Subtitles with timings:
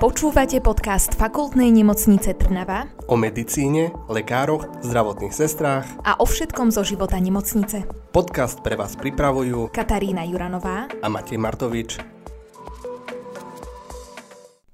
[0.00, 7.20] Počúvate podcast Fakultnej nemocnice Trnava o medicíne, lekároch, zdravotných sestrách a o všetkom zo života
[7.20, 7.84] nemocnice.
[8.08, 12.19] Podcast pre vás pripravujú Katarína Juranová a Matej Martovič.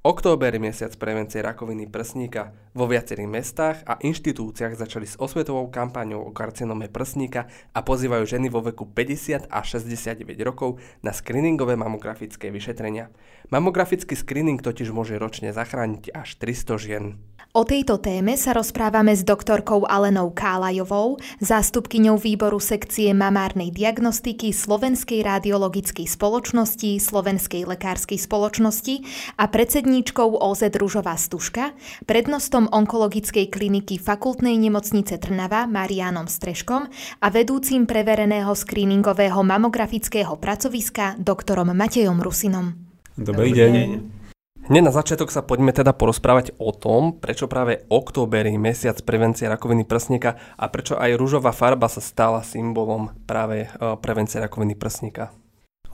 [0.07, 2.55] Október je mesiac prevencie rakoviny prsníka.
[2.79, 8.47] Vo viacerých mestách a inštitúciách začali s osvetovou kampaňou o karcinome prsníka a pozývajú ženy
[8.47, 13.11] vo veku 50 a 69 rokov na screeningové mamografické vyšetrenia.
[13.51, 17.19] Mamografický screening totiž môže ročne zachrániť až 300 žien.
[17.57, 25.25] O tejto téme sa rozprávame s doktorkou Alenou Kálajovou, zástupkyňou výboru sekcie mamárnej diagnostiky Slovenskej
[25.25, 29.01] radiologickej spoločnosti, Slovenskej lekárskej spoločnosti
[29.41, 29.96] a predsedníčkou
[30.37, 31.73] OZ Ružová Stužka,
[32.05, 36.91] prednostom onkologickej kliniky Fakultnej nemocnice Trnava Marianom Streškom
[37.23, 42.75] a vedúcim prevereného screeningového mamografického pracoviska doktorom Matejom Rusinom.
[43.17, 43.73] Dobrý deň.
[44.67, 49.47] Hneď na začiatok sa poďme teda porozprávať o tom, prečo práve október je mesiac prevencie
[49.47, 55.31] rakoviny prsníka a prečo aj rúžová farba sa stala symbolom práve e, prevencie rakoviny prsníka.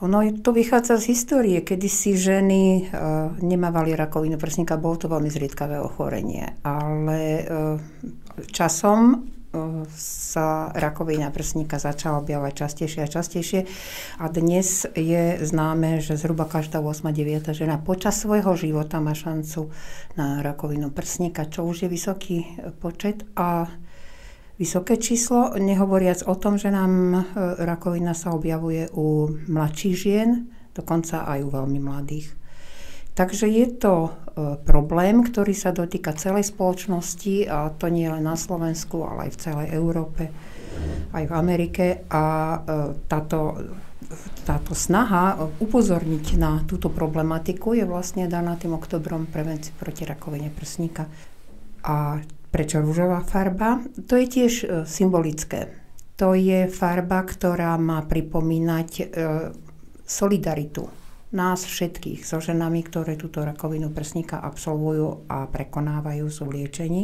[0.03, 5.31] Ono to vychádza z histórie, kedy si ženy uh, nemávali rakovinu prsníka, bolo to veľmi
[5.31, 6.59] zriedkavé ochorenie.
[6.67, 7.79] Ale uh,
[8.51, 9.31] časom
[9.93, 13.59] sa rakovina prsníka začala objavovať častejšie a častejšie.
[14.17, 19.69] A dnes je známe, že zhruba každá 8-9 žena počas svojho života má šancu
[20.17, 22.37] na rakovinu prsníka, čo už je vysoký
[22.81, 23.21] počet.
[23.37, 23.69] A
[24.59, 27.19] vysoké číslo, nehovoriac o tom, že nám e,
[27.65, 30.29] rakovina sa objavuje u mladších žien,
[30.77, 32.29] dokonca aj u veľmi mladých.
[33.13, 34.11] Takže je to e,
[34.65, 39.41] problém, ktorý sa dotýka celej spoločnosti a to nie len na Slovensku, ale aj v
[39.41, 40.23] celej Európe,
[41.13, 42.57] aj v Amerike a e,
[43.09, 43.57] táto,
[44.45, 51.05] táto snaha upozorniť na túto problematiku je vlastne daná tým oktobrom prevencii proti rakovine prsníka.
[51.85, 52.21] A
[52.53, 53.81] prečo rúžová farba?
[54.05, 55.73] To je tiež e, symbolické.
[56.21, 59.17] To je farba, ktorá má pripomínať
[60.05, 60.85] solidaritu
[61.33, 67.03] nás všetkých so ženami, ktoré túto rakovinu prsníka absolvujú a prekonávajú sú v liečení.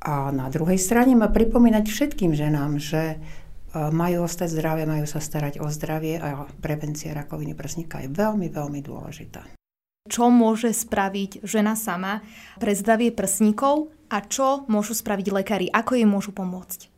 [0.00, 3.16] A na druhej strane ma pripomínať všetkým ženám, že e,
[3.76, 8.80] majú ostať zdravé, majú sa starať o zdravie a prevencia rakoviny prsníka je veľmi, veľmi
[8.80, 9.59] dôležitá.
[10.08, 12.24] Čo môže spraviť žena sama
[12.56, 15.66] pre zdravie prsníkov a čo môžu spraviť lekári?
[15.68, 16.88] Ako jej môžu pomôcť?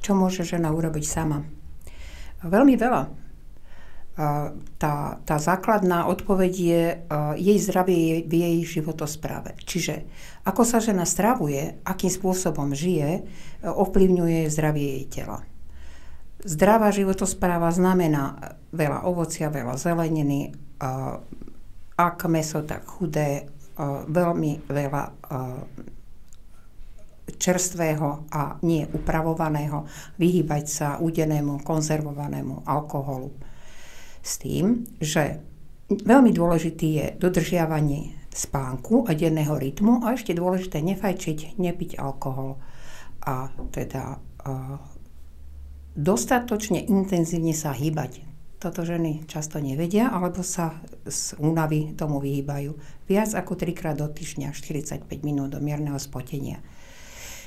[0.00, 1.44] Čo môže žena urobiť sama?
[2.40, 3.28] Veľmi veľa
[4.80, 6.82] tá, tá základná odpoveď je
[7.36, 9.60] jej zdravie v jej životospráve.
[9.62, 10.08] Čiže
[10.48, 13.28] ako sa žena stravuje, akým spôsobom žije,
[13.62, 15.44] ovplyvňuje zdravie jej tela.
[16.42, 20.56] Zdravá životospráva znamená veľa ovocia, veľa zeleniny,
[21.98, 23.50] ak meso, tak chudé,
[24.06, 25.02] veľmi veľa
[27.38, 29.84] čerstvého a nie upravovaného,
[30.16, 33.30] vyhýbať sa udenému, konzervovanému alkoholu
[34.22, 35.42] s tým, že
[35.88, 42.60] veľmi dôležitý je dodržiavanie spánku a denného rytmu a ešte dôležité nefajčiť, nepiť alkohol
[43.24, 44.78] a teda uh,
[45.98, 48.27] dostatočne intenzívne sa hýbať.
[48.58, 52.74] Toto ženy často nevedia, alebo sa z únavy tomu vyhýbajú.
[53.06, 56.58] Viac ako trikrát do týždňa, 45 minút do mierneho spotenia.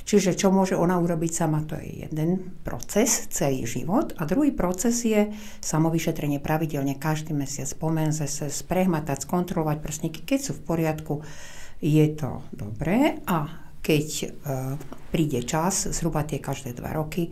[0.08, 4.16] Čiže čo môže ona urobiť sama, to je jeden proces, celý život.
[4.18, 5.30] A druhý proces je
[5.62, 10.20] samovyšetrenie pravidelne každý mesiac pomenze sa sprehmatať, skontrolovať prsníky.
[10.26, 11.14] Keď sú v poriadku,
[11.84, 14.26] je to dobré a keď e,
[15.10, 17.32] príde čas, zhruba tie každé dva roky, e,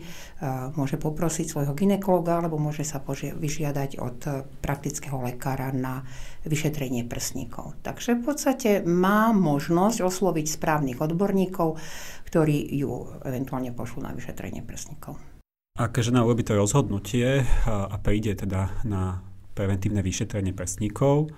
[0.74, 6.02] môže poprosiť svojho ginekologa alebo môže sa poži- vyžiadať od e, praktického lekára na
[6.42, 7.78] vyšetrenie prsníkov.
[7.86, 11.78] Takže v podstate má možnosť osloviť správnych odborníkov,
[12.26, 15.16] ktorí ju eventuálne pošlú na vyšetrenie prsníkov.
[15.78, 19.22] Ak žena urobí to rozhodnutie a príde teda na
[19.54, 21.30] preventívne vyšetrenie prsníkov,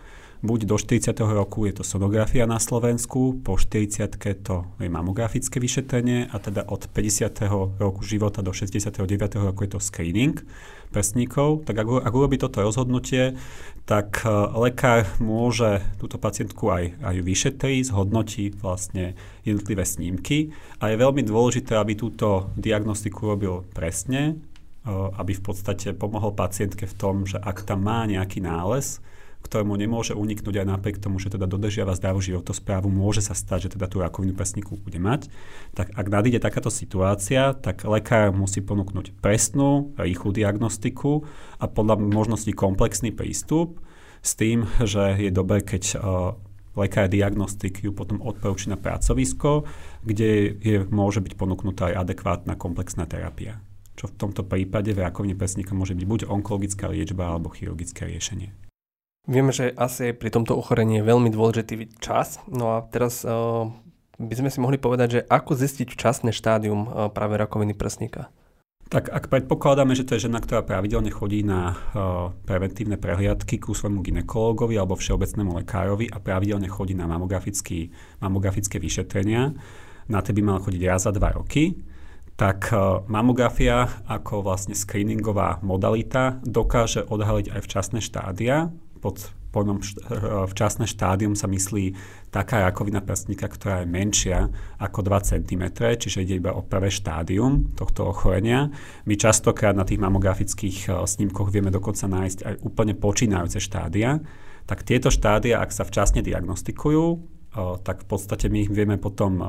[0.42, 1.14] buď do 40.
[1.22, 4.18] roku je to sonografia na Slovensku, po 40.
[4.42, 7.46] to je mamografické vyšetrenie a teda od 50.
[7.78, 9.06] roku života do 69.
[9.38, 10.42] roku je to screening
[10.90, 11.62] prsníkov.
[11.62, 13.38] Tak ak, ak urobí toto rozhodnutie,
[13.86, 14.28] tak e,
[14.58, 19.14] lekár môže túto pacientku aj, aj vyšetriť, zhodnotí vlastne
[19.46, 20.50] jednotlivé snímky
[20.82, 24.34] a je veľmi dôležité, aby túto diagnostiku robil presne,
[24.82, 28.98] e, aby v podstate pomohol pacientke v tom, že ak tam má nejaký nález,
[29.42, 33.72] ktorému nemôže uniknúť aj napriek tomu, že teda dodržiava zdravú životosprávu, môže sa stať, že
[33.76, 35.28] teda tú rakovinu prsníku bude mať.
[35.74, 41.26] Tak ak nadíde takáto situácia, tak lekár musí ponúknuť presnú, rýchlu diagnostiku
[41.58, 43.82] a podľa možností komplexný prístup
[44.22, 46.38] s tým, že je dobré, keď uh,
[46.78, 49.68] lekár diagnostik ju potom odporúči na pracovisko,
[50.06, 53.60] kde je, môže byť ponúknutá aj adekvátna komplexná terapia.
[53.92, 58.71] Čo v tomto prípade v rakovine prsníka môže byť buď onkologická liečba alebo chirurgické riešenie.
[59.22, 62.42] Vieme, že asi pri tomto ochorení je veľmi dôležitý čas.
[62.50, 63.70] No a teraz uh,
[64.18, 68.34] by sme si mohli povedať, že ako zistiť včasné štádium uh, práve rakoviny prsníka?
[68.90, 73.78] Tak ak predpokladáme, že to je žena, ktorá pravidelne chodí na uh, preventívne prehliadky ku
[73.78, 79.54] svojmu ginekológovi alebo všeobecnému lekárovi a pravidelne chodí na mamografické vyšetrenia,
[80.10, 81.78] na to by mal chodiť raz za dva roky,
[82.34, 82.74] tak
[83.06, 88.72] mamografia ako vlastne screeningová modalita dokáže odhaliť aj včasné štádia
[89.02, 89.84] pod pojmom
[90.48, 91.92] včasné štádium sa myslí
[92.32, 94.48] taká rakovina prstníka, ktorá je menšia
[94.80, 95.64] ako 2 cm,
[96.00, 98.72] čiže ide iba o prvé štádium tohto ochorenia.
[99.04, 104.24] My častokrát na tých mamografických e, snímkoch vieme dokonca nájsť aj úplne počínajúce štádia.
[104.64, 107.18] Tak tieto štádia, ak sa včasne diagnostikujú, e,
[107.84, 109.44] tak v podstate my ich vieme potom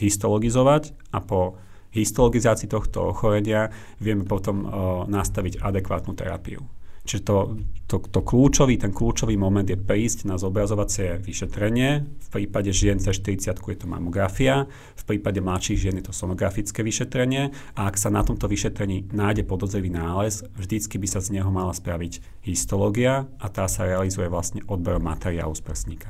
[0.00, 1.60] histologizovať a po
[1.92, 3.70] histologizácii tohto ochorenia
[4.02, 4.66] vieme potom
[5.06, 6.66] nastaviť adekvátnu terapiu.
[7.04, 7.36] Čiže to,
[7.84, 12.00] to, to kľúčový, ten kľúčový moment je prísť na zobrazovacie vyšetrenie.
[12.00, 14.64] V prípade žien cez 40 je to mamografia,
[14.96, 19.44] v prípade mladších žien je to sonografické vyšetrenie a ak sa na tomto vyšetrení nájde
[19.44, 24.64] podozrivý nález, vždycky by sa z neho mala spraviť histológia a tá sa realizuje vlastne
[24.64, 26.08] odberom materiálu z prsníka.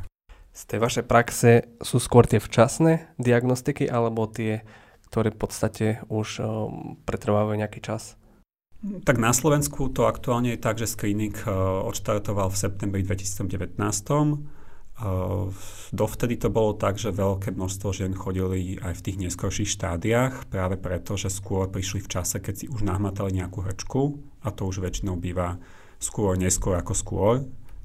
[0.54, 1.50] Z tej vašej praxe
[1.82, 4.62] sú skôr tie včasné diagnostiky alebo tie,
[5.10, 8.14] ktoré v podstate už um, pretrvávajú nejaký čas?
[8.84, 13.80] Tak na Slovensku to aktuálne je tak, že screening uh, odštartoval v septembri 2019.
[14.94, 15.48] Uh,
[15.90, 20.76] dovtedy to bolo tak, že veľké množstvo žien chodili aj v tých neskorších štádiách, práve
[20.76, 24.84] preto, že skôr prišli v čase, keď si už nahmatali nejakú hrčku a to už
[24.84, 25.56] väčšinou býva
[25.96, 27.34] skôr neskôr ako skôr.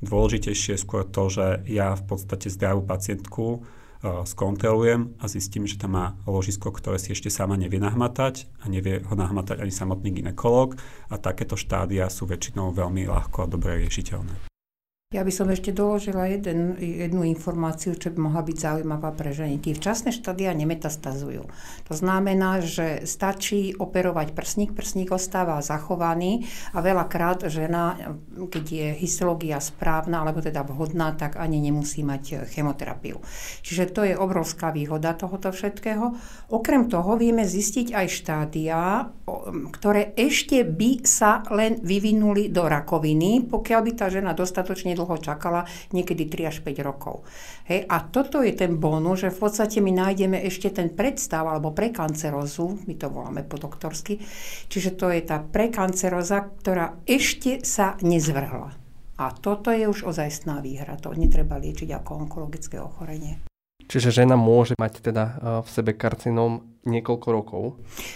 [0.04, 5.76] Dôležitejšie je skôr to, že ja v podstate zdravú pacientku Eh, skontrolujem a zistím, že
[5.76, 10.24] tam má ložisko, ktoré si ešte sama nevie nahmatať a nevie ho nahmatať ani samotný
[10.24, 10.80] ginekolog
[11.12, 14.50] a takéto štádia sú väčšinou veľmi ľahko a dobre riešiteľné.
[15.10, 19.58] Ja by som ešte doložila jeden, jednu informáciu, čo by mohla byť zaujímavá pre ženy.
[19.58, 21.50] Tie včasné štádia nemetastazujú.
[21.90, 26.46] To znamená, že stačí operovať prsník, prsník ostáva zachovaný
[26.78, 27.98] a veľakrát žena,
[28.38, 33.18] keď je histológia správna alebo teda vhodná, tak ani nemusí mať chemoterapiu.
[33.66, 36.14] Čiže to je obrovská výhoda tohoto všetkého.
[36.54, 39.10] Okrem toho vieme zistiť aj štádia,
[39.74, 45.64] ktoré ešte by sa len vyvinuli do rakoviny, pokiaľ by tá žena dostatočne dlho čakala,
[45.96, 47.24] niekedy 3 až 5 rokov.
[47.72, 51.72] Hej, a toto je ten bonus, že v podstate my nájdeme ešte ten predstav alebo
[51.72, 54.20] prekancerozu, my to voláme po doktorsky,
[54.68, 58.76] čiže to je tá prekanceroza, ktorá ešte sa nezvrhla.
[59.20, 63.44] A toto je už ozajstná výhra, to netreba liečiť ako onkologické ochorenie.
[63.90, 65.34] Čiže žena môže mať teda eh,
[65.66, 67.64] v sebe karcinóm niekoľko rokov?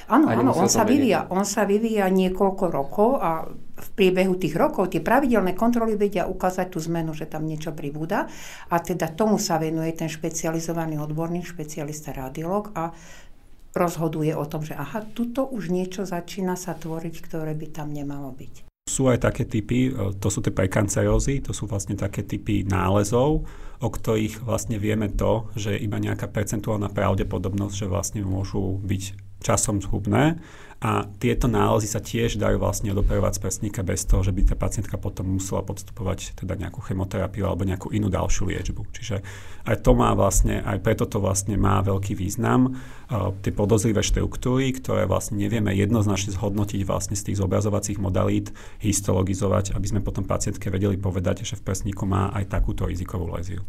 [0.07, 3.50] Áno, áno, on sa, vyvíja, on sa vyvíja niekoľko rokov a
[3.83, 8.31] v priebehu tých rokov tie pravidelné kontroly vedia ukázať tú zmenu, že tam niečo pribúda
[8.71, 12.95] a teda tomu sa venuje ten špecializovaný odborník, špecialista radiolog a
[13.74, 18.31] rozhoduje o tom, že aha, tuto už niečo začína sa tvoriť, ktoré by tam nemalo
[18.31, 18.69] byť.
[18.83, 23.47] Sú aj také typy, e, to sú tie prekancerózy, to sú vlastne také typy nálezov,
[23.79, 29.03] o ktorých vlastne vieme to, že iba nejaká percentuálna pravdepodobnosť, že vlastne môžu byť
[29.43, 30.39] časom zhubné
[30.84, 34.56] a tieto nálezy sa tiež dajú vlastne odoperovať z prsníka bez toho, že by tá
[34.60, 38.84] pacientka potom musela podstupovať teda nejakú chemoterapiu alebo nejakú inú ďalšiu liečbu.
[38.92, 39.24] Čiže
[39.63, 42.75] aj to má vlastne, aj preto to vlastne má veľký význam.
[43.08, 48.52] Uh, tie podozrivé štruktúry, ktoré vlastne nevieme jednoznačne zhodnotiť vlastne z tých zobrazovacích modalít,
[48.84, 53.63] histologizovať, aby sme potom pacientke vedeli povedať, že v prsníku má aj takúto rizikovú léziu.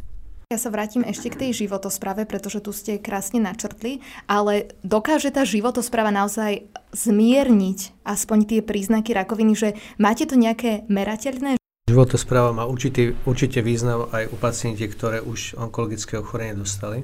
[0.54, 3.98] Ja sa vrátim ešte k tej životospráve, pretože tu ste krásne načrtli,
[4.30, 11.58] ale dokáže tá životospráva naozaj zmierniť aspoň tie príznaky rakoviny, že máte to nejaké merateľné?
[11.90, 17.02] Životospráva má určitý, určite význam aj u pacientiek, ktoré už onkologické ochorenie dostali.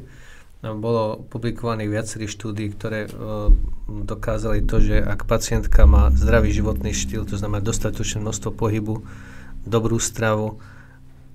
[0.63, 3.51] Bolo publikovaných viacerých štúdí, ktoré e,
[3.91, 9.03] dokázali to, že ak pacientka má zdravý životný štýl, to znamená dostatočné množstvo pohybu,
[9.67, 10.63] dobrú stravu,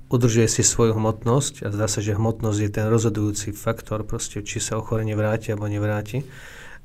[0.09, 4.61] udržuje si svoju hmotnosť a zdá sa, že hmotnosť je ten rozhodujúci faktor, proste, či
[4.61, 6.23] sa ochorenie vráti alebo nevráti.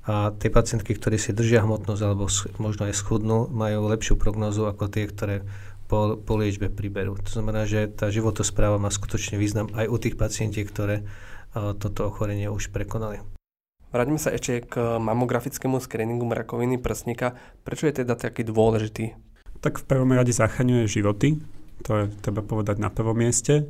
[0.09, 2.25] A tie pacientky, ktoré si držia hmotnosť alebo
[2.57, 5.45] možno aj schudnú, majú lepšiu prognozu ako tie, ktoré
[5.91, 7.21] po, po liečbe priberú.
[7.21, 11.05] To znamená, že tá životospráva má skutočne význam aj u tých pacientiek, ktoré
[11.53, 13.21] a, toto ochorenie už prekonali.
[13.91, 17.35] Vráťme sa ešte k mamografickému screeningu rakoviny prsníka.
[17.67, 19.19] Prečo je teda taký dôležitý?
[19.61, 21.43] Tak v prvom rade zachraňuje životy,
[21.87, 23.69] to je treba povedať na prvom mieste.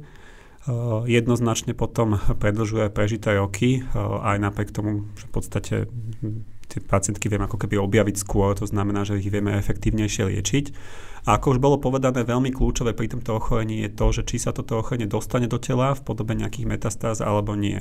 [1.09, 5.75] jednoznačne potom predlžuje prežité roky, aj napriek tomu, že v podstate
[6.71, 10.67] tie pacientky vieme ako keby objaviť skôr, to znamená, že ich vieme efektívnejšie liečiť.
[11.29, 14.57] A ako už bolo povedané, veľmi kľúčové pri tomto ochorení je to, že či sa
[14.57, 17.77] toto ochorenie dostane do tela v podobe nejakých metastáz alebo nie.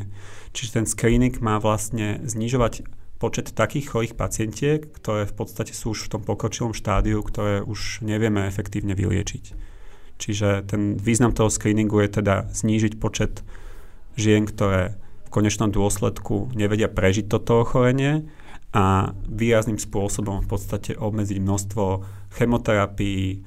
[0.51, 2.83] Čiže ten screening má vlastne znižovať
[3.15, 8.03] počet takých chorých pacientiek, ktoré v podstate sú už v tom pokročilom štádiu, ktoré už
[8.03, 9.55] nevieme efektívne vyliečiť.
[10.19, 13.39] Čiže ten význam toho screeningu je teda znížiť počet
[14.19, 18.27] žien, ktoré v konečnom dôsledku nevedia prežiť toto ochorenie
[18.75, 21.83] a výrazným spôsobom v podstate obmedziť množstvo
[22.35, 23.41] chemoterapií,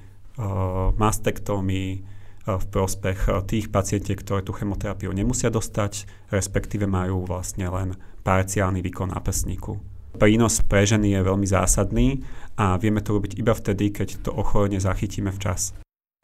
[0.97, 2.09] mastektómií
[2.43, 9.13] v prospech tých pacientiek, ktoré tú chemoterapiu nemusia dostať, respektíve majú vlastne len parciálny výkon
[9.13, 9.79] nápesníku.
[10.19, 12.25] Prínos pre ženy je veľmi zásadný
[12.59, 15.77] a vieme to robiť iba vtedy, keď to ochorenie zachytíme včas.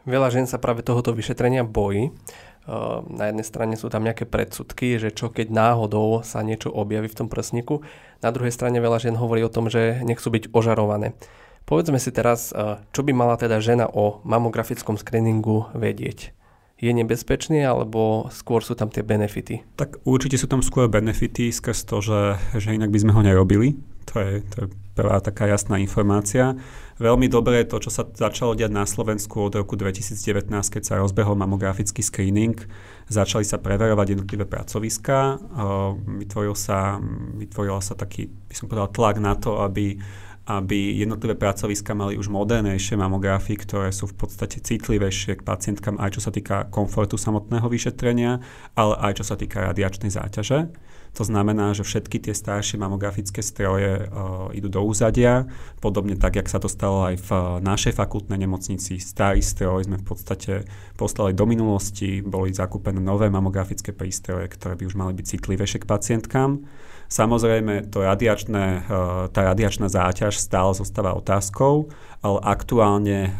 [0.09, 2.09] Veľa žien sa práve tohoto vyšetrenia bojí.
[3.13, 7.19] Na jednej strane sú tam nejaké predsudky, že čo keď náhodou sa niečo objaví v
[7.21, 7.85] tom prsníku.
[8.25, 11.13] Na druhej strane veľa žien hovorí o tom, že nechcú byť ožarované.
[11.69, 12.57] Povedzme si teraz,
[12.97, 16.33] čo by mala teda žena o mamografickom screeningu vedieť.
[16.81, 19.67] Je nebezpečný, alebo skôr sú tam tie benefity?
[19.77, 22.21] Tak určite sú tam skôr benefity skrz to, že,
[22.57, 23.77] že inak by sme ho nerobili.
[24.09, 26.57] To je, to je prvá taká jasná informácia.
[26.99, 30.99] Veľmi dobré je to, čo sa začalo diať na Slovensku od roku 2019, keď sa
[30.99, 32.59] rozbehol mamografický screening.
[33.07, 35.39] Začali sa preverovať jednotlivé pracoviská.
[36.25, 36.99] Vytvoril sa,
[37.39, 40.01] vytvoril sa taký, by som povedal, tlak na to, aby
[40.49, 46.17] aby jednotlivé pracoviska mali už modernejšie mamografy, ktoré sú v podstate citlivejšie k pacientkám aj
[46.17, 48.41] čo sa týka komfortu samotného vyšetrenia,
[48.73, 50.73] ale aj čo sa týka radiačnej záťaže.
[51.19, 55.51] To znamená, že všetky tie staršie mamografické stroje uh, idú do úzadia,
[55.83, 59.03] podobne tak, jak sa to stalo aj v uh, našej fakultnej nemocnici.
[59.03, 60.63] Starý stroj sme v podstate
[60.95, 65.91] poslali do minulosti, boli zakúpené nové mamografické prístroje, ktoré by už mali byť citlivejšie k
[65.91, 66.63] pacientkám.
[67.11, 71.91] Samozrejme, to radiačné, uh, tá radiačná záťaž stále zostáva otázkou,
[72.23, 73.35] ale aktuálne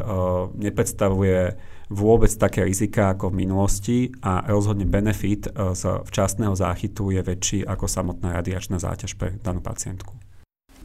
[0.55, 7.21] nepredstavuje vôbec také rizika ako v minulosti a rozhodne benefit e, z včasného záchytu je
[7.25, 10.13] väčší ako samotná radiačná záťaž pre danú pacientku.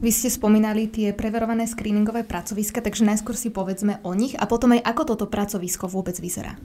[0.02, 4.74] Vy ste spomínali tie preverované screeningové pracoviska, takže najskôr si povedzme o nich a potom
[4.74, 6.58] aj ako toto pracovisko vôbec vyzerá.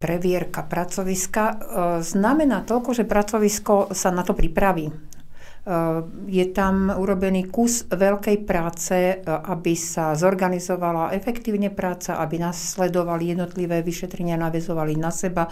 [0.00, 1.54] Previerka pracoviska e,
[2.02, 5.11] znamená toľko, že pracovisko sa na to pripraví.
[5.62, 13.30] Eh, je tam urobený kus veľkej práce, eh, aby sa zorganizovala efektívne práca, aby nasledovali
[13.30, 15.46] jednotlivé vyšetrenia, navezovali na seba,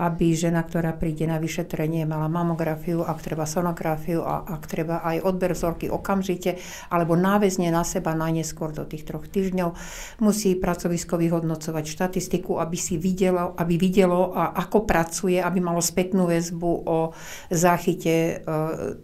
[0.00, 5.28] aby žena, ktorá príde na vyšetrenie, mala mamografiu, ak treba sonografiu a ak treba aj
[5.28, 6.56] odber vzorky okamžite,
[6.88, 9.76] alebo náväzne na seba najneskôr do tých troch týždňov.
[10.24, 16.72] Musí pracovisko vyhodnocovať štatistiku, aby si videlo, aby videlo, ako pracuje, aby malo spätnú väzbu
[16.88, 17.12] o
[17.52, 18.96] záchyte eh,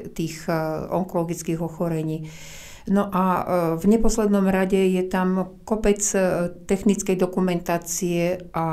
[0.00, 0.54] tých eh,
[0.90, 2.30] onkologických ochorení.
[2.84, 3.44] No a eh,
[3.80, 6.20] v neposlednom rade je tam kopec eh,
[6.68, 8.66] technickej dokumentácie a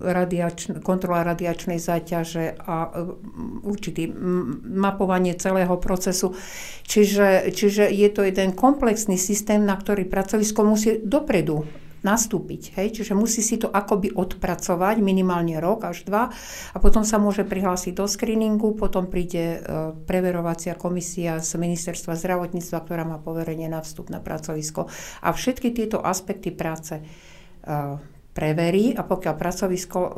[0.00, 2.92] radiač, kontrola radiačnej záťaže a
[3.62, 4.10] určitý
[4.64, 6.34] mapovanie celého procesu.
[6.88, 12.78] Čiže, čiže je to jeden komplexný systém, na ktorý pracovisko musí dopredu nastúpiť.
[12.78, 13.00] Hej?
[13.00, 16.30] Čiže musí si to akoby odpracovať minimálne rok až dva
[16.72, 22.78] a potom sa môže prihlásiť do screeningu, potom príde e, preverovacia komisia z ministerstva zdravotníctva,
[22.84, 24.86] ktorá má poverenie na vstup na pracovisko
[25.22, 27.04] a všetky tieto aspekty práce e,
[28.38, 30.10] preverí a pokiaľ pracovisko e,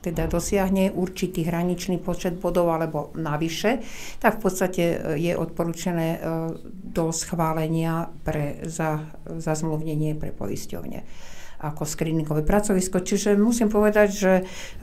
[0.00, 3.84] teda dosiahne určitý hraničný počet bodov alebo navyše,
[4.16, 4.84] tak v podstate
[5.20, 6.16] je odporúčené
[6.72, 11.04] do schválenia pre, za, za zmluvnenie pre poisťovne
[11.56, 13.00] ako screeningové pracovisko.
[13.00, 14.32] Čiže musím povedať, že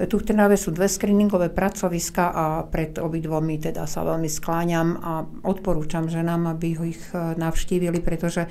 [0.09, 5.11] tu v Trnave sú dve screeningové pracoviska a pred obidvomi teda sa veľmi skláňam a
[5.45, 8.49] odporúčam ženám, aby ho ich e, navštívili, pretože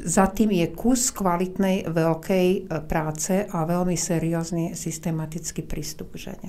[0.00, 6.48] za tým je kus kvalitnej veľkej e, práce a veľmi seriózny systematický prístup k žene.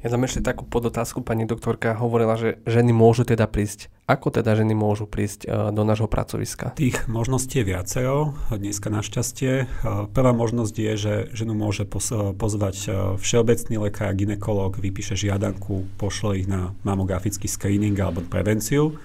[0.00, 3.92] Ja dám ešte takú podotázku, pani doktorka hovorila, že ženy môžu teda prísť.
[4.08, 6.72] Ako teda ženy môžu prísť e, do nášho pracoviska?
[6.72, 9.52] Tých možností je viacero, dneska našťastie.
[9.52, 9.64] E,
[10.08, 11.84] prvá možnosť je, že ženu môže
[12.38, 12.76] pozvať
[13.20, 18.96] všeobecný lekár, ginekolog, vypíše žiadanku, pošle ich na mamografický screening alebo prevenciu.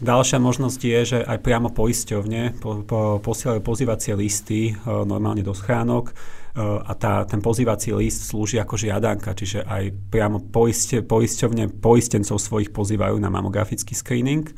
[0.00, 6.16] Ďalšia možnosť je, že aj priamo poisťovne po, po, posielajú pozývacie listy normálne do schránok
[6.58, 12.74] a tá, ten pozývací list slúži ako žiadanka, čiže aj priamo poiste, poisťovne poistencov svojich
[12.74, 14.50] pozývajú na mamografický screening.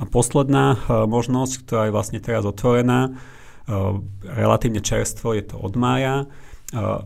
[0.00, 5.76] A posledná uh, možnosť, ktorá je vlastne teraz otvorená, uh, relatívne čerstvo, je to od
[5.78, 6.26] mája,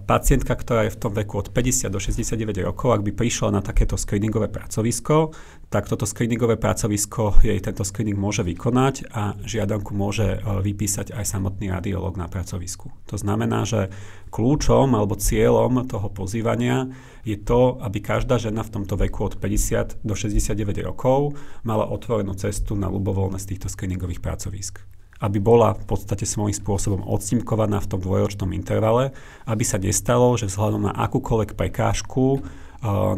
[0.09, 3.61] pacientka, ktorá je v tom veku od 50 do 69 rokov, ak by prišla na
[3.61, 5.37] takéto screeningové pracovisko,
[5.69, 11.69] tak toto screeningové pracovisko jej tento screening môže vykonať a žiadanku môže vypísať aj samotný
[11.69, 12.89] radiolog na pracovisku.
[13.13, 13.93] To znamená, že
[14.33, 16.89] kľúčom alebo cieľom toho pozývania
[17.29, 21.37] je to, aby každá žena v tomto veku od 50 do 69 rokov
[21.69, 27.03] mala otvorenú cestu na ľubovoľné z týchto screeningových pracovisk aby bola v podstate svojím spôsobom
[27.03, 29.11] odstimkovaná v tom dvojročnom intervale,
[29.51, 32.43] aby sa nestalo, že vzhľadom na akúkoľvek prekážku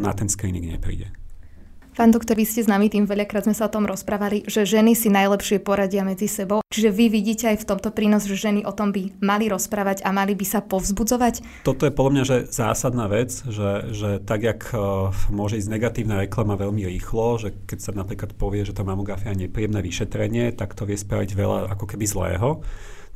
[0.00, 1.12] na ten screening nepríde.
[1.90, 4.94] Pán doktor, vy ste s nami tým veľakrát sme sa o tom rozprávali, že ženy
[4.94, 6.62] si najlepšie poradia medzi sebou.
[6.70, 10.14] Čiže vy vidíte aj v tomto prínos, že ženy o tom by mali rozprávať a
[10.14, 11.66] mali by sa povzbudzovať?
[11.66, 16.22] Toto je podľa mňa že zásadná vec, že, že tak, jak uh, môže ísť negatívna
[16.22, 20.78] reklama veľmi rýchlo, že keď sa napríklad povie, že tá mamografia je nepríjemné vyšetrenie, tak
[20.78, 22.62] to vie spraviť veľa ako keby zlého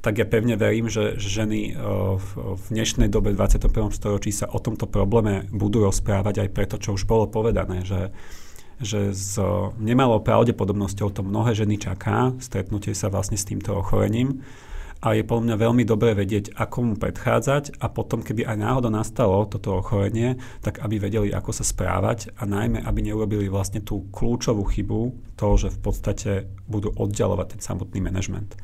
[0.05, 3.89] tak ja pevne verím, že ženy uh, v dnešnej dobe 21.
[3.89, 8.13] storočí sa o tomto probléme budú rozprávať aj preto, čo už bolo povedané, že
[8.83, 9.39] že s
[9.79, 14.43] nemalou pravdepodobnosťou to mnohé ženy čaká, stretnutie sa vlastne s týmto ochorením
[15.05, 18.89] a je podľa mňa veľmi dobré vedieť, ako mu predchádzať a potom, keby aj náhodou
[18.89, 24.09] nastalo toto ochorenie, tak aby vedeli, ako sa správať a najmä, aby neurobili vlastne tú
[24.09, 25.01] kľúčovú chybu,
[25.37, 26.31] to, že v podstate
[26.65, 28.57] budú oddialovať ten samotný manažment.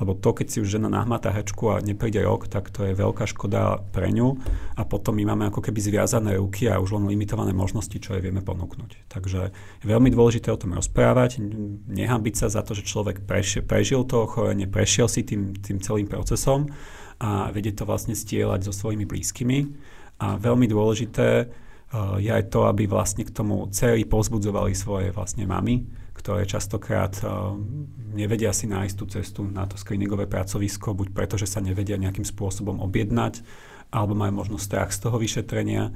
[0.00, 3.28] Lebo to, keď si už žena nahmatá hečku a nepríde rok, tak to je veľká
[3.28, 4.40] škoda pre ňu
[4.80, 8.24] a potom my máme ako keby zviazané ruky a už len limitované možnosti, čo jej
[8.24, 9.12] vieme ponúknuť.
[9.12, 11.44] Takže je veľmi dôležité o tom rozprávať,
[11.92, 16.08] nehambiť sa za to, že človek prešiel, prežil to ochorenie, prešiel si tým, tým celým
[16.08, 16.72] procesom
[17.20, 19.58] a vedieť to vlastne stieľať so svojimi blízkymi.
[20.20, 25.44] A veľmi dôležité uh, je aj to, aby vlastne k tomu celý pozbudzovali svoje vlastne
[25.44, 25.84] mamy,
[26.20, 27.56] ktoré častokrát uh,
[28.12, 32.28] nevedia si nájsť tú cestu na to screeningové pracovisko, buď preto, že sa nevedia nejakým
[32.28, 33.40] spôsobom objednať,
[33.88, 35.90] alebo majú možno strach z toho vyšetrenia,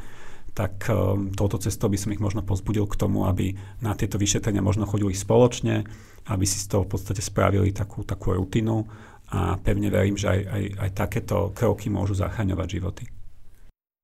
[0.55, 4.63] tak um, touto cestou by som ich možno pozbudil k tomu, aby na tieto vyšetrenia
[4.63, 5.83] možno chodili spoločne,
[6.31, 8.87] aby si z toho v podstate spravili takú, takú rutinu
[9.35, 13.05] a pevne verím, že aj, aj, aj takéto kroky môžu zachraňovať životy.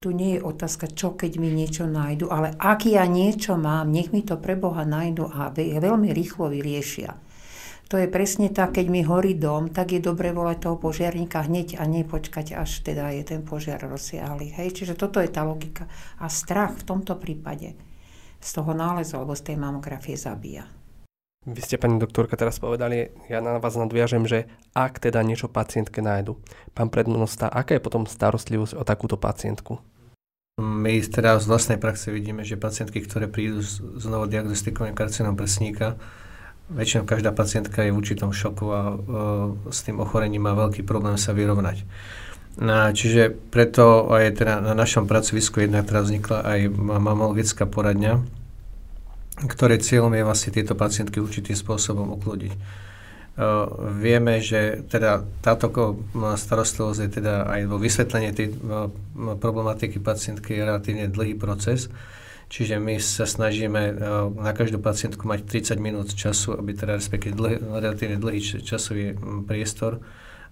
[0.01, 4.17] Tu nie je otázka, čo keď mi niečo nájdu, ale ak ja niečo mám, nech
[4.17, 7.21] mi to pre Boha nájdu a veľmi rýchlo vyriešia.
[7.93, 11.77] To je presne tak, keď mi horí dom, tak je dobre volať toho požiarníka hneď
[11.77, 14.49] a nepočkať, až teda je ten požiar rozsiahly.
[14.57, 14.81] Hej?
[14.81, 15.85] Čiže toto je tá logika.
[16.17, 17.77] A strach v tomto prípade
[18.41, 20.65] z toho nálezu alebo z tej mamografie zabíja.
[21.45, 26.01] Vy ste, pani doktorka, teraz povedali, ja na vás nadviažem, že ak teda niečo pacientke
[26.05, 26.41] nájdu.
[26.73, 29.90] Pán prednosta, aká je potom starostlivosť o takúto pacientku?
[30.61, 35.97] My teda z vlastnej praxe vidíme, že pacientky, ktoré prídu s, s novodiagnostikovaným karcinom prsníka,
[36.71, 38.95] väčšinou každá pacientka je v určitom šoku a e,
[39.73, 41.83] s tým ochorením má veľký problém sa vyrovnať.
[42.61, 48.21] No, čiže preto aj teda na našom pracovisku jednak teraz vznikla aj mamologická poradňa,
[49.49, 52.53] ktoré cieľom je vlastne tieto pacientky určitým spôsobom uklodiť.
[54.01, 55.71] Vieme, že teda táto
[56.15, 58.53] starostlivosť je teda aj vo vysvetlení tej
[59.17, 61.89] problematiky pacientky je relatívne dlhý proces,
[62.53, 63.97] čiže my sa snažíme
[64.35, 69.17] na každú pacientku mať 30 minút času, aby teda respektíve dlhý, relatívne dlhý časový
[69.47, 70.03] priestor,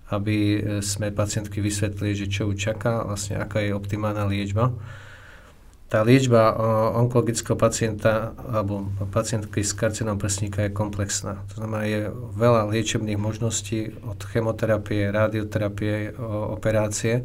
[0.09, 4.73] aby sme pacientky vysvetlili, že čo ju čaká, vlastne aká je optimálna liečba
[5.88, 6.53] tá liečba
[7.01, 11.40] onkologického pacienta alebo pacientky s karcinom prsníka je komplexná.
[11.57, 12.01] To znamená, je
[12.37, 16.12] veľa liečebných možností od chemoterapie, radioterapie,
[16.53, 17.24] operácie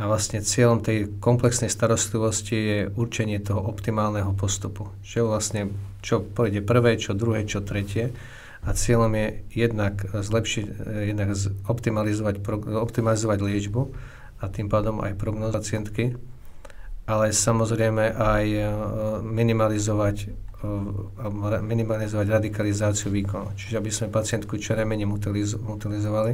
[0.00, 4.88] a vlastne cieľom tej komplexnej starostlivosti je určenie toho optimálneho postupu.
[5.04, 5.68] Čo vlastne,
[6.00, 8.08] čo pôjde prvé, čo druhé, čo tretie.
[8.64, 10.64] A cieľom je jednak zlepšiť,
[11.12, 11.36] jednak
[11.68, 12.40] optimalizovať,
[12.72, 13.82] optimalizovať liečbu
[14.40, 16.16] a tým pádom aj prognoz pacientky,
[17.06, 18.62] ale samozrejme aj e,
[19.26, 20.16] minimalizovať,
[20.62, 23.58] e, minimalizovať radikalizáciu výkonu.
[23.58, 25.06] Čiže aby sme pacientku čo najmenej
[25.58, 26.32] mutilizovali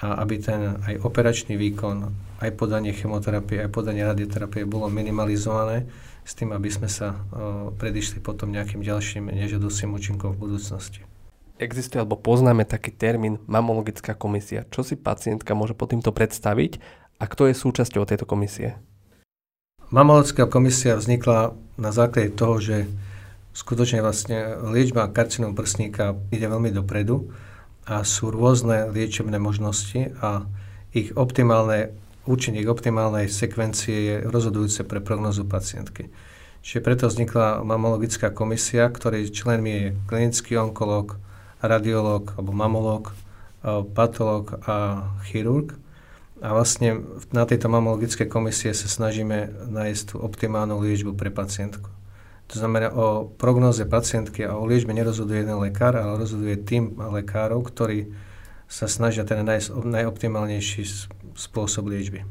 [0.00, 1.96] a aby ten aj operačný výkon,
[2.44, 5.88] aj podanie chemoterapie, aj podanie radioterapie bolo minimalizované
[6.24, 7.18] s tým, aby sme sa e,
[7.72, 11.00] predišli potom nejakým ďalším nežiaducím účinkom v budúcnosti.
[11.60, 14.64] Existuje alebo poznáme taký termín mamologická komisia.
[14.72, 16.80] Čo si pacientka môže pod týmto predstaviť
[17.20, 18.80] a kto je súčasťou tejto komisie?
[19.90, 22.86] Mamologická komisia vznikla na základe toho, že
[23.50, 27.26] skutočne vlastne liečba karcinom prsníka ide veľmi dopredu
[27.90, 30.46] a sú rôzne liečebné možnosti a
[30.94, 31.90] ich optimálne,
[32.30, 36.06] ich optimálnej sekvencie je rozhodujúce pre prognozu pacientky.
[36.62, 41.18] Čiže preto vznikla mamologická komisia, ktorej členmi je klinický onkolog,
[41.66, 43.04] radiolog alebo mamolog,
[43.98, 45.74] patolog a chirurg
[46.40, 47.04] A vlastne
[47.36, 51.92] na tejto mamologickej komisie sa snažíme nájsť tú optimálnu liečbu pre pacientku.
[52.50, 57.62] To znamená, o prognoze pacientky a o liečbe nerozhoduje jeden lekár, ale rozhoduje tým lekárov,
[57.62, 58.10] ktorí
[58.66, 60.82] sa snažia ten nájsť najoptimálnejší
[61.36, 62.24] spôsob liečby.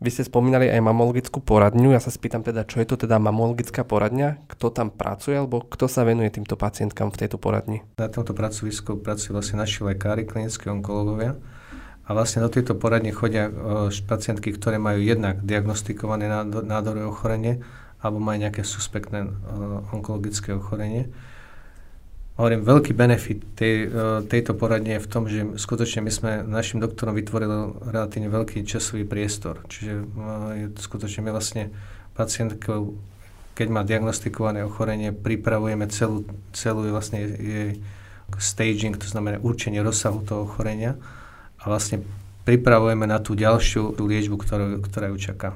[0.00, 1.92] Vy ste spomínali aj mamologickú poradňu.
[1.92, 4.48] Ja sa spýtam teda, čo je to teda mamologická poradňa?
[4.48, 7.84] Kto tam pracuje alebo kto sa venuje týmto pacientkám v tejto poradni?
[8.00, 11.36] Na tomto pracovisku pracujú vlastne naši lekári, klinickí onkológovia.
[12.10, 13.46] A vlastne do tejto poradne chodia
[14.10, 16.26] pacientky, ktoré majú jednak diagnostikované
[16.66, 17.62] nádorové ochorenie
[18.02, 19.30] alebo majú nejaké suspektné
[19.94, 21.06] onkologické ochorenie
[22.40, 23.88] hovorím, veľký benefit tej, e,
[24.24, 29.04] tejto poradne je v tom, že skutočne my sme našim doktorom vytvorili relatívne veľký časový
[29.04, 29.60] priestor.
[29.68, 30.04] Čiže e,
[30.56, 31.68] je, skutočne my vlastne
[32.16, 32.96] pacientkou,
[33.52, 36.24] keď má diagnostikované ochorenie, pripravujeme celú,
[36.56, 37.70] celú vlastne jej
[38.40, 40.96] staging, to znamená určenie rozsahu toho ochorenia
[41.60, 42.00] a vlastne
[42.48, 45.48] pripravujeme na tú ďalšiu liečbu, ktorú, ktorá ju čaká.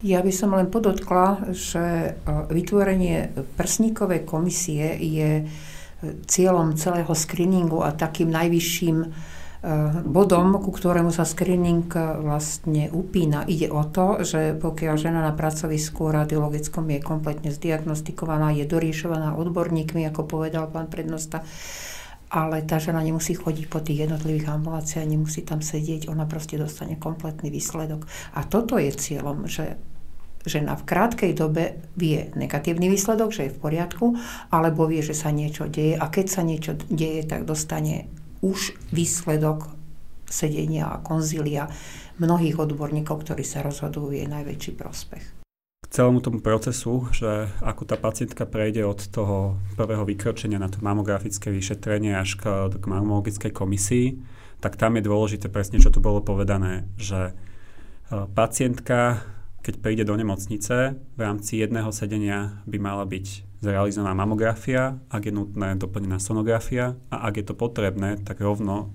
[0.00, 2.10] Ja by som len podotkla, že e,
[2.48, 5.44] vytvorenie prsníkovej komisie je
[6.24, 9.08] cieľom celého screeningu a takým najvyšším e,
[10.08, 13.44] bodom, ku ktorému sa screening e, vlastne upína.
[13.44, 20.08] Ide o to, že pokiaľ žena na pracovisku radiologickom je kompletne zdiagnostikovaná, je doriešovaná odborníkmi,
[20.08, 21.44] ako povedal pán prednosta,
[22.30, 26.94] ale tá žena nemusí chodiť po tých jednotlivých ambuláciách, nemusí tam sedieť, ona proste dostane
[26.94, 28.06] kompletný výsledok.
[28.38, 29.74] A toto je cieľom, že
[30.46, 34.06] žena v krátkej dobe vie negatívny výsledok, že je v poriadku,
[34.48, 38.08] alebo vie, že sa niečo deje a keď sa niečo deje, tak dostane
[38.40, 39.68] už výsledok
[40.30, 41.66] sedenia a konzília
[42.22, 45.39] mnohých odborníkov, ktorí sa rozhodujú, je najväčší prospech.
[45.90, 51.50] Celému tomu procesu, že ako tá pacientka prejde od toho prvého vykročenia na to mamografické
[51.50, 54.22] vyšetrenie až k, k mamologickej komisii,
[54.62, 57.32] tak tam je dôležité presne, čo tu bolo povedané, že e,
[58.30, 59.26] pacientka
[59.60, 65.36] keď príde do nemocnice, v rámci jedného sedenia by mala byť zrealizovaná mamografia, ak je
[65.36, 68.88] nutné doplnená sonografia a ak je to potrebné, tak rovno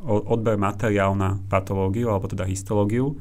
[0.00, 3.20] odber materiál na patológiu alebo teda histológiu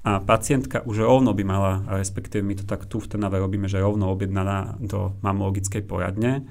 [0.00, 3.84] a pacientka už rovno by mala, respektíve my to tak tu v Trnave robíme, že
[3.84, 6.48] rovno objednaná do mamologickej poradne,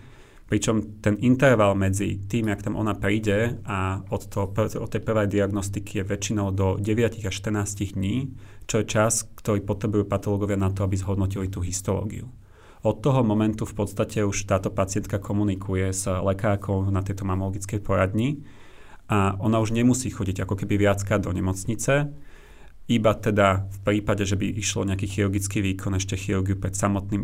[0.49, 5.29] Pričom ten interval medzi tým, jak tam ona príde a od, to, od tej prvej
[5.29, 8.33] diagnostiky je väčšinou do 9 až 14 dní,
[8.65, 12.33] čo je čas, ktorý potrebujú patológovia na to, aby zhodnotili tú histológiu.
[12.81, 18.41] Od toho momentu v podstate už táto pacientka komunikuje s lekárkou na tejto mamologickej poradni
[19.05, 22.09] a ona už nemusí chodiť ako keby viackrát do nemocnice,
[22.89, 27.21] iba teda v prípade, že by išlo nejaký chirurgický výkon, ešte chirurgiu pred samotným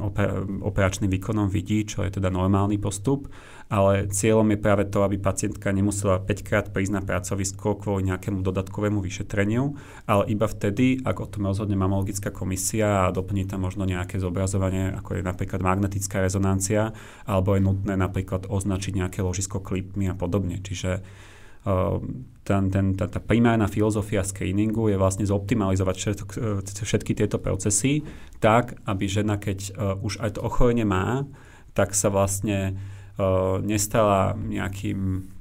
[0.61, 3.25] operačným výkonom vidí, čo je teda normálny postup,
[3.65, 8.45] ale cieľom je práve to, aby pacientka nemusela 5 krát prísť na pracovisko kvôli nejakému
[8.45, 9.73] dodatkovému vyšetreniu,
[10.05, 14.93] ale iba vtedy, ak o tom rozhodne mamologická komisia a doplní tam možno nejaké zobrazovanie,
[14.93, 16.93] ako je napríklad magnetická rezonancia,
[17.25, 20.61] alebo je nutné napríklad označiť nejaké ložisko klipmi a podobne.
[20.61, 21.01] Čiže
[22.45, 28.05] ten, ten, tá, tá primárna filozofia screeningu je vlastne zoptimalizovať všetko, všetky tieto procesy
[28.37, 31.25] tak, aby žena, keď uh, už aj to ochorenie má,
[31.73, 32.77] tak sa vlastne
[33.17, 35.33] uh, nestala nejakým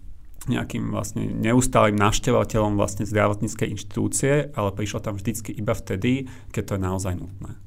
[0.44, 6.74] nejakým vlastne neustálým navštevateľom vlastne zdravotníckej inštitúcie, ale prišla tam vždycky iba vtedy, keď to
[6.76, 7.63] je naozaj nutné.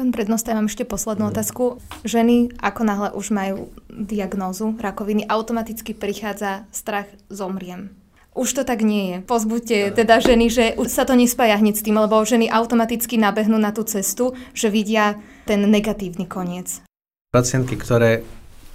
[0.00, 1.76] Pán prednosta, ja mám ešte poslednú otázku.
[2.08, 7.92] Ženy, ako náhle už majú diagnózu rakoviny, automaticky prichádza strach zomriem.
[8.32, 9.16] Už to tak nie je.
[9.20, 13.60] Pozbuďte teda ženy, že už sa to nespája hneď s tým, lebo ženy automaticky nabehnú
[13.60, 16.80] na tú cestu, že vidia ten negatívny koniec.
[17.28, 18.24] Pacientky, ktoré,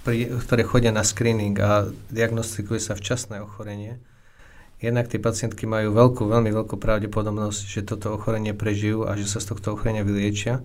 [0.05, 3.97] ktoré chodia na screening a diagnostikuje sa včasné ochorenie,
[4.77, 9.41] jednak tie pacientky majú veľkú, veľmi veľkú pravdepodobnosť, že toto ochorenie prežijú a že sa
[9.41, 10.61] z tohto ochorenia vyliečia.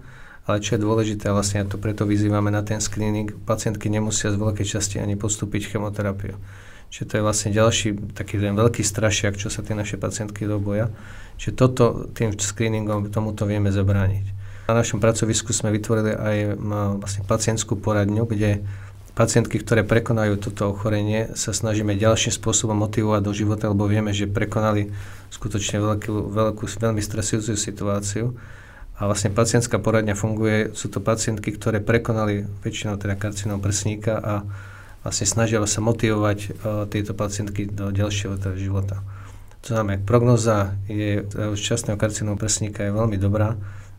[0.49, 4.67] Ale čo je dôležité, vlastne to preto vyzývame na ten screening, pacientky nemusia z veľkej
[4.67, 6.37] časti ani postúpiť chemoterapiu.
[6.91, 10.91] Čiže to je vlastne ďalší taký ten veľký strašiak, čo sa tie naše pacientky doboja.
[11.39, 14.41] Čiže toto tým screeningom tomuto vieme zabrániť.
[14.67, 16.37] Na našom pracovisku sme vytvorili aj
[16.99, 18.63] vlastne pacientskú poradňu, kde
[19.15, 24.31] pacientky, ktoré prekonajú toto ochorenie, sa snažíme ďalším spôsobom motivovať do života, lebo vieme, že
[24.31, 24.91] prekonali
[25.31, 28.35] skutočne veľkú, veľkú veľmi stresujúcu situáciu.
[29.01, 34.45] A vlastne pacientská poradňa funguje, sú to pacientky, ktoré prekonali väčšinou teda karcinom prsníka a
[35.01, 39.01] vlastne snažia sa motivovať uh, tieto pacientky do ďalšieho teda života.
[39.65, 43.57] To znamená, prognoza je šťastného karcinom prsníka je veľmi dobrá,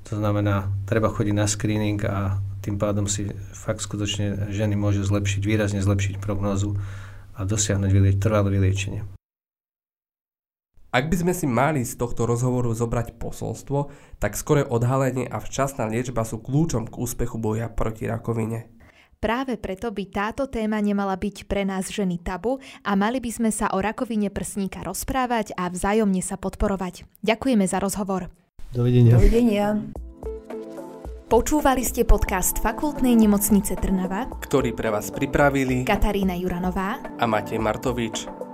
[0.10, 5.42] to znamená, treba chodiť na screening a tým pádom si fakt skutočne ženy môžu zlepšiť,
[5.46, 6.78] výrazne zlepšiť prognózu
[7.38, 9.20] a dosiahnuť vylie- trvalé vyliečenie.
[10.91, 13.88] Ak by sme si mali z tohto rozhovoru zobrať posolstvo,
[14.19, 18.67] tak skore odhalenie a včasná liečba sú kľúčom k úspechu boja proti rakovine.
[19.15, 23.51] Práve preto by táto téma nemala byť pre nás ženy tabu a mali by sme
[23.56, 27.08] sa o rakovine prsníka rozprávať a vzájomne sa podporovať.
[27.23, 28.27] Ďakujeme za rozhovor.
[28.75, 29.15] Dovidenia.
[29.15, 29.67] Dovidenia.
[31.32, 38.51] Počúvali ste podcast Fakultnej nemocnice Trnava, ktorý pre vás pripravili Katarína Juranová a Matej Martovič.